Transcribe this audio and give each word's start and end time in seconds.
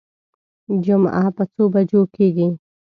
جمعه 0.85 1.27
په 1.35 1.43
څو 1.53 1.63
بجو 1.73 2.01
کېږي. 2.15 2.47